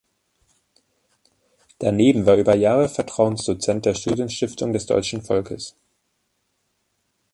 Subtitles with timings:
[1.77, 5.75] Daneben war über Jahre Vertrauensdozent der Studienstiftung des deutschen Volkes.